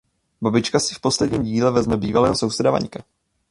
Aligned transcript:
Babička 0.41 0.79
si 0.79 0.95
v 0.95 0.99
posledním 0.99 1.43
díle 1.43 1.71
vezme 1.71 1.97
bývalého 1.97 2.35
souseda 2.35 2.71
Vaňka. 2.71 3.03